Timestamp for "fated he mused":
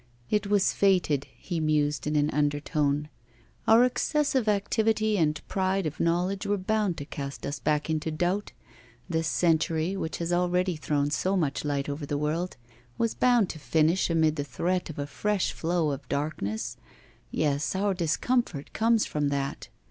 0.73-2.07